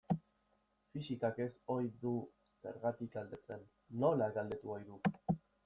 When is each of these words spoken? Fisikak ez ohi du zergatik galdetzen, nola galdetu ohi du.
Fisikak 0.95 1.41
ez 1.45 1.47
ohi 1.75 1.91
du 2.05 2.15
zergatik 2.63 3.13
galdetzen, 3.19 3.65
nola 4.07 4.33
galdetu 4.41 4.77
ohi 4.77 4.91
du. 4.93 5.03